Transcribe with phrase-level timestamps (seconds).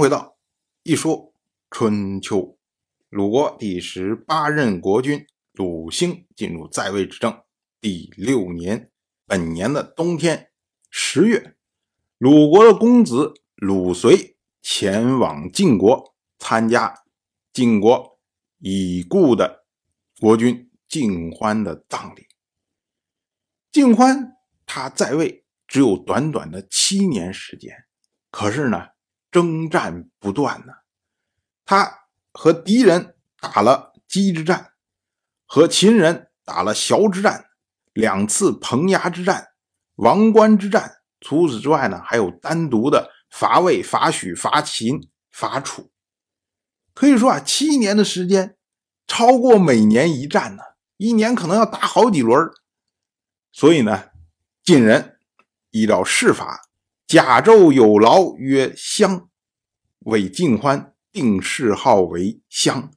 [0.00, 0.38] 回到
[0.82, 1.34] 一说
[1.70, 2.56] 春秋，
[3.10, 7.42] 鲁国第十八任国君鲁兴进入在位执政
[7.82, 8.90] 第六年，
[9.26, 10.52] 本年的冬天
[10.88, 11.54] 十月，
[12.16, 16.94] 鲁国的公子鲁随前往晋国参加
[17.52, 18.18] 晋国
[18.56, 19.66] 已故的
[20.18, 22.26] 国君晋欢的葬礼。
[23.70, 27.84] 晋欢他在位只有短短的七年时间，
[28.30, 28.86] 可是呢，
[29.30, 30.72] 征战不断呢。
[31.64, 34.72] 他和敌人打了鸡之战，
[35.46, 37.46] 和秦人打了崤之战，
[37.92, 39.48] 两次彭衙之战、
[39.96, 40.96] 王关之战。
[41.20, 45.90] 除此之外呢，还有单独的伐魏、伐许、伐秦、伐楚。
[46.94, 48.56] 可以说啊，七年的时间，
[49.06, 50.62] 超过每年一战呢，
[50.96, 52.50] 一年可能要打好几轮
[53.52, 54.10] 所以呢，
[54.64, 55.18] 晋人
[55.70, 56.62] 依照世法，
[57.10, 59.28] 甲胄有劳曰襄，
[60.04, 62.92] 为晋欢定谥号为襄，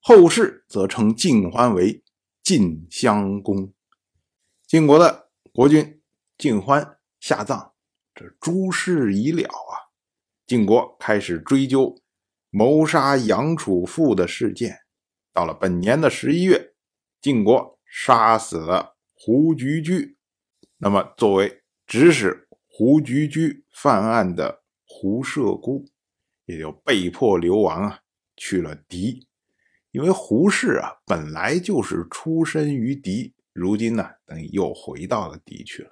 [0.00, 2.04] 后世则称晋欢为
[2.42, 3.72] 晋襄公。
[4.66, 6.02] 晋国的国君
[6.36, 7.72] 晋欢下葬，
[8.14, 9.88] 这诸事已了啊。
[10.46, 12.02] 晋国开始追究
[12.50, 14.80] 谋杀杨楚父的事件。
[15.32, 16.74] 到了本年的十一月，
[17.18, 18.98] 晋国杀死了。
[19.14, 20.18] 胡菊居，
[20.76, 22.43] 那么作为指使
[22.76, 25.84] 胡菊居犯案的胡射孤，
[26.44, 28.00] 也就被迫流亡啊，
[28.34, 29.28] 去了狄。
[29.92, 35.90] 因为胡氏啊本来就是出身于狄，如今呢等于又回到了狄去了。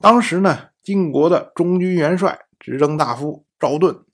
[0.00, 4.04] 当时呢，晋国的中军元帅、执政大夫赵盾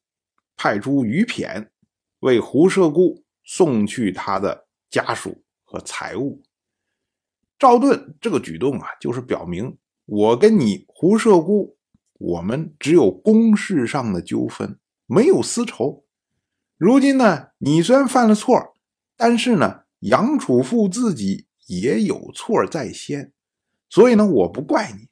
[0.55, 1.71] 派出于骈
[2.19, 6.43] 为胡射孤送去他的家属和财物。
[7.59, 11.77] 赵盾这个举动啊，就是表明我跟你胡射孤，
[12.15, 16.05] 我们只有公事上的纠纷，没有私仇。
[16.77, 18.75] 如今呢，你虽然犯了错，
[19.17, 23.33] 但是呢，杨楚富自己也有错在先，
[23.89, 25.09] 所以呢，我不怪你。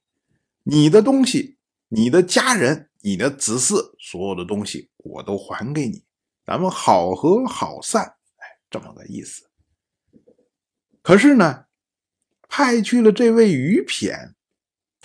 [0.62, 1.58] 你的东西、
[1.88, 6.04] 你的家人、你的子嗣，所有的东西我都还给你，
[6.46, 8.02] 咱们好合好散，
[8.36, 9.44] 哎，这么个意思。
[11.02, 11.64] 可是呢？
[12.46, 14.34] 派去了这位于骈，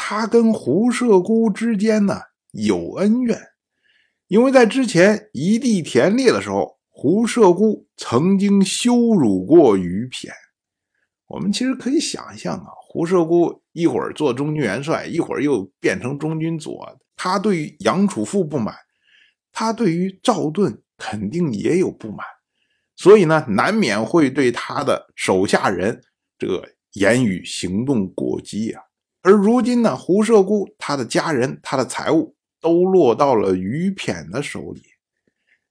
[0.02, 2.22] 他跟胡射孤之间呢
[2.52, 3.38] 有恩怨，
[4.28, 10.30] 因为在之前一地田猎的时候，胡射孤曾经羞辱过于骈。
[11.28, 18.74] 我们其实可以想象啊，胡射孤一会儿做中军元帅，一会儿又变成中军左，他对于杨楚富不满，
[19.52, 22.26] 他对于赵盾肯定也有不满，
[22.96, 26.02] 所以呢，难免会对他的手下人
[26.38, 26.68] 这个。
[26.94, 28.82] 言语行动过激呀，
[29.22, 34.82] 而如今呢，胡射孤他的家人、他的财物都落到了于骈的手里，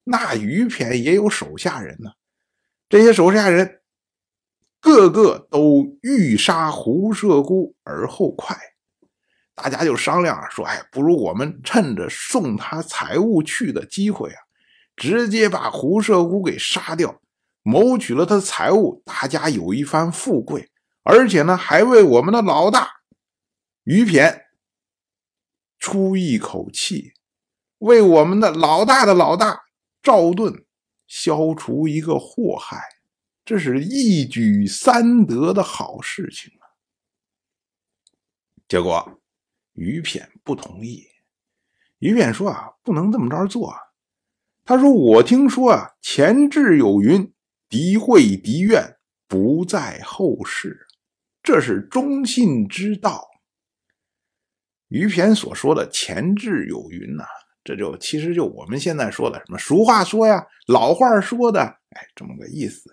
[0.05, 2.11] 那于骈也有手下人呢，
[2.89, 3.81] 这些手下人
[4.81, 8.57] 个个都欲杀胡射孤而后快，
[9.55, 14.39] 大家就商量说：“哎，不如我们趁着送他财物去的机会啊，
[14.95, 17.21] 直接把胡射孤给杀掉，
[17.63, 20.69] 谋取了他财物，大家有一番富贵。”
[21.03, 22.89] 而且呢，还为我们的老大
[23.89, 24.45] 于骈
[25.79, 27.15] 出一口气，
[27.79, 29.63] 为我们的老大的老大
[30.03, 30.67] 赵盾
[31.07, 32.83] 消除一个祸害，
[33.47, 36.77] 这是一举三得的好事情啊！
[38.69, 39.23] 结果
[39.73, 41.07] 于骈不同意，
[42.01, 43.75] 于骈说啊，不能这么着做。
[44.67, 47.33] 他说：“我听说啊，前志有云，
[47.71, 50.87] 敌会敌怨，不在后世。”
[51.43, 53.27] 这是忠信之道。
[54.89, 57.25] 于骈所说的“前志有云”呐，
[57.63, 62.91] 这就其实就我们现在说的什么俗话说呀、老话说的，哎，这么个意思。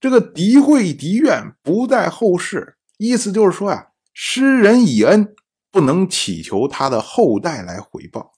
[0.00, 5.34] 这个敌会敌怨不在后世，意思就是说呀，施人以恩
[5.70, 8.32] 不能祈求他的后代来回报，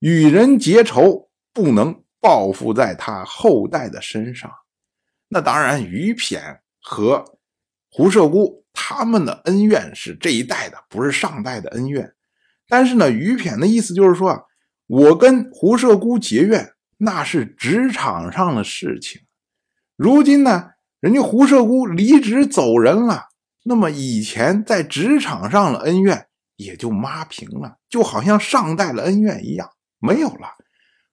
[0.00, 4.50] 与人结仇不能报复在他后代的身上。
[5.28, 7.24] 那当然，于骈和
[7.90, 8.58] 胡射孤。
[8.80, 12.14] 他们的恩怨是这一代的，不是上代的恩怨。
[12.68, 14.42] 但是呢，于骈的意思就是说啊，
[14.86, 19.22] 我跟胡射孤结怨，那是职场上的事情。
[19.96, 20.70] 如今呢，
[21.00, 23.28] 人家胡射孤离职走人了，
[23.64, 26.26] 那么以前在职场上的恩怨
[26.56, 30.56] 也就抹平了，就好像上代的恩怨一样没有了。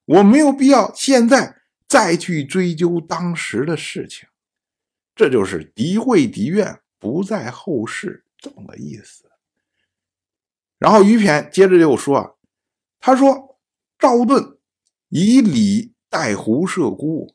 [0.04, 1.56] 我没有必要现在
[1.88, 4.28] 再去追究当时的事情，
[5.14, 6.78] 这就是敌会敌怨。
[6.98, 9.25] 不在后世，这么个意思。
[10.78, 12.38] 然后于骈接着又说
[13.00, 13.58] ：“他说
[13.98, 14.58] 赵盾
[15.08, 17.34] 以礼待胡射姑。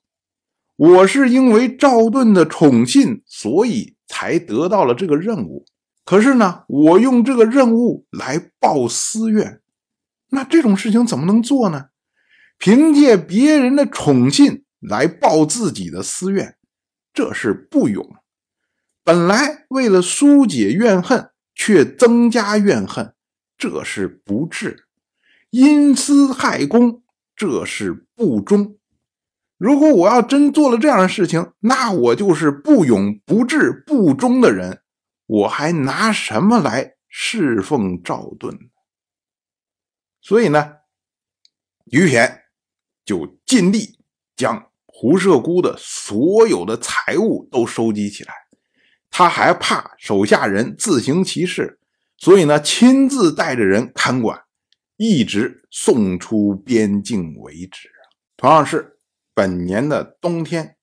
[0.75, 5.65] 我是因为赵盾的宠信，所以才得到了这个任务。
[6.03, 9.61] 可是呢，我用这个任务来报私怨，
[10.29, 11.89] 那这种事情怎么能做呢？
[12.57, 16.57] 凭借别人的宠信来报自己的私怨，
[17.13, 18.15] 这是不勇。
[19.03, 23.13] 本来为了疏解怨恨，却增加怨恨，
[23.61, 24.87] 这是不智。
[25.51, 27.03] 因私害公，
[27.35, 28.79] 这是不忠。
[29.55, 34.81] 如果我要真做了这样的事情，那我就是不勇、不智、不忠的人，
[35.27, 38.57] 我还拿什么来侍奉赵盾？
[40.21, 40.77] 所以呢，
[41.91, 42.39] 于骈
[43.05, 43.99] 就尽力
[44.35, 48.33] 将胡射姑的所有的财物都收集起来。
[49.11, 51.79] 他还怕手下人自行其事，
[52.21, 54.43] 所以呢，亲自带着人看管，
[54.95, 57.89] 一直送出边境为止。
[58.37, 58.99] 同样是。
[59.33, 60.75] 本年的冬天，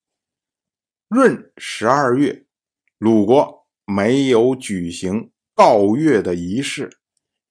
[1.08, 2.46] 闰十二月，
[2.96, 6.90] 鲁国没有举行告月的仪式，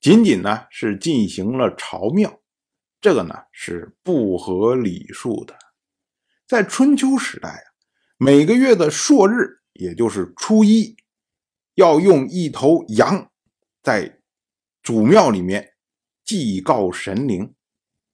[0.01, 2.41] 仅仅呢是进行了朝庙，
[2.99, 5.55] 这个呢是不合礼数的。
[6.47, 7.63] 在春秋时代啊，
[8.17, 10.97] 每个月的朔日，也就是初一，
[11.75, 13.31] 要用一头羊
[13.87, 14.19] 在
[14.83, 15.75] 祖庙里面
[16.25, 17.55] 祭告神灵，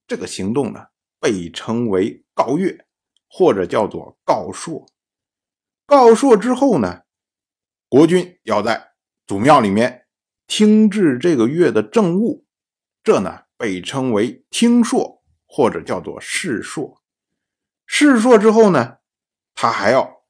[0.06, 0.90] 这个行动呢
[1.20, 2.24] 被称为。
[2.36, 2.88] 告月，
[3.28, 4.88] 或者叫做告朔。
[5.86, 7.02] 告朔之后呢，
[7.88, 8.94] 国君要在
[9.28, 10.08] 祖庙里面
[10.48, 12.48] 听制这个月的政务，
[13.04, 17.04] 这呢被称为听朔，或者叫做试朔。
[17.86, 18.98] 试朔之后呢，
[19.54, 20.24] 他还要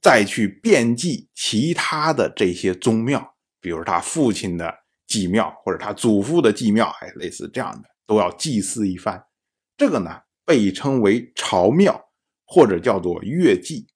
[0.00, 4.79] 再去遍祭其他的这些宗庙，比如他父亲的
[5.10, 9.22] 祭庙，或者他祖父的祭庙，哎，类似这样的，都要祭祀一番。
[9.76, 10.20] 这个呢？
[10.46, 12.08] 被称为朝庙，
[12.44, 13.86] 或者叫做月祭，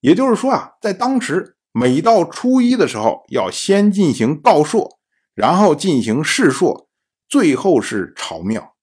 [0.00, 4.98] 也就是说啊，在当时每到初一的时候，要先进行告朔，
[5.34, 6.88] 然后进行试朔，
[7.28, 8.76] 最后是朝庙。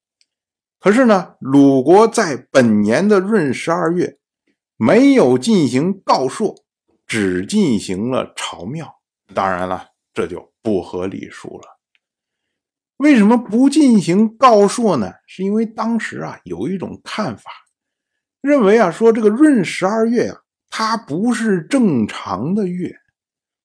[0.77, 4.17] 可是呢，鲁国在本年的闰十二月
[4.75, 6.53] 没有进行告朔，
[7.07, 9.01] 只进行了朝庙。
[9.33, 11.77] 当然了，这就不合礼数了。
[12.97, 15.11] 为什么不进行告朔呢？
[15.27, 17.51] 是因为当时啊有一种看法，
[18.41, 20.39] 认为啊说这个闰十二月啊，
[20.69, 22.95] 它不是正常的月。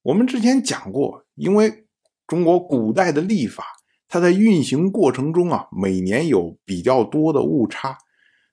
[0.03, 1.87] 我们之前讲过，因为
[2.27, 3.65] 中国古代的历法，
[4.07, 7.97] 它在运行过程中啊，每年有比较多的误差，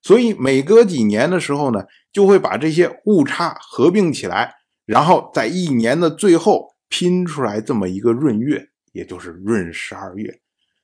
[0.01, 1.83] 所以每隔几年的时候呢，
[2.13, 4.53] 就会把这些误差合并起来，
[4.85, 10.39] 然后在一年的最后拼出来这么一个闰月，也就是闰十二月。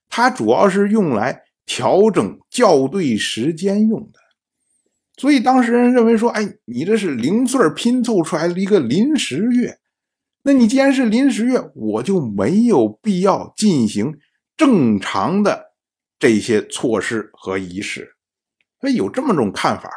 [0.10, 4.20] 它主要是用来调整校对时间用的，
[5.18, 9.80] 所以当时人认为说：“哎，你这是零碎拼凑出来的一个临时月，
[10.44, 14.20] 那你既然是临时月，我就没有必要进行
[14.56, 15.74] 正常的
[16.20, 18.16] 这些措施和仪式。”
[18.80, 19.90] 所以有这么种看法。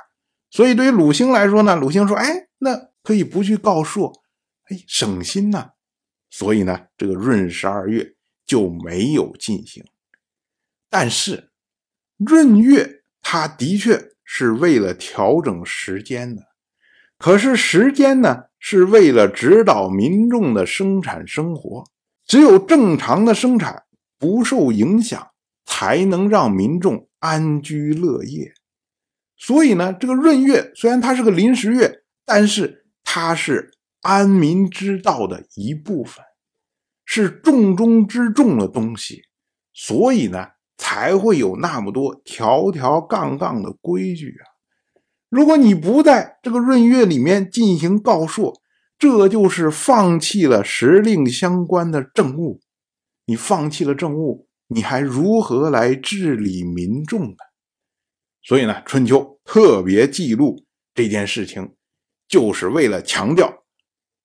[0.50, 4.12] 所以对于鲁兴来说呢，鲁兴说：“哎，那可以不去告朔，
[4.70, 5.72] 哎，省心呐。”
[6.30, 8.14] 所以呢，这个闰十二月
[8.46, 9.84] 就没有进行。
[10.88, 11.50] 但是，
[12.18, 16.42] 闰月它的确是为了调整时间的，
[17.18, 21.84] 可是时间呢是为了指导民众的生产生活，
[22.26, 23.84] 只有正常的生产
[24.18, 25.30] 不受影响，
[25.64, 28.52] 才能让民众安居乐业。
[29.36, 33.72] 所以呢，这个闰月虽然它是个临时月，但是它是
[34.06, 36.24] 安民之道的一部分，
[37.04, 39.22] 是重中之重的东西。
[39.72, 40.48] 所以呢。
[40.78, 44.44] 才会有那么多条条杠杠的规矩啊！
[45.30, 48.60] 如果你不在这个闰月里面进行告朔，
[48.98, 52.60] 这就是放弃了时令相关的政务。
[53.24, 57.36] 你放弃了政务，你还如何来治理民众呢？
[58.42, 61.74] 所以呢，春秋特别记录这件事情，
[62.28, 63.64] 就是为了强调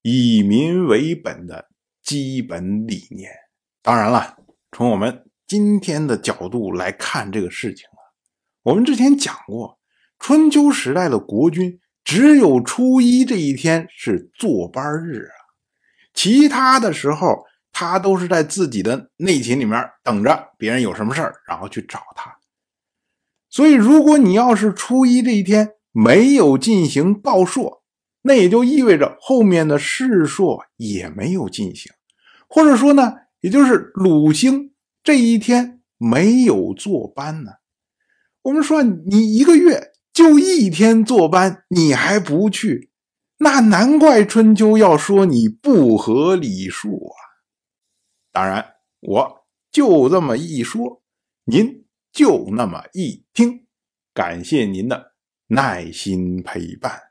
[0.01, 1.69] 以民为本的
[2.03, 3.31] 基本理念。
[3.81, 4.37] 当然了，
[4.71, 5.25] 从我们。
[5.47, 7.99] 今天的角度来看这个事情啊，
[8.63, 9.77] 我们之前讲过，
[10.17, 15.35] 春秋时代的国君只有初一这一天是坐班日啊，
[16.13, 17.43] 其他的时候
[17.73, 22.33] 他都是在自己的内寝里面等着别人有什么事，然后去找他。
[23.49, 27.80] 所以，如果你要是初一这一天没有进行告朔，
[28.21, 31.91] 那也就意味着后面的世朔也没有进行，
[32.47, 34.73] 或者说呢，也就是鲁星。
[35.03, 37.53] 这一天没有坐班呢，
[38.43, 42.91] 我们说你一个月就一天坐班，你还不去，
[43.39, 47.17] 那难怪春秋要说你不合礼数啊。
[48.31, 48.63] 当然，
[48.99, 51.01] 我就这么一说，
[51.45, 53.65] 您就那么一听，
[54.13, 55.13] 感谢您的
[55.47, 57.10] 耐心陪伴。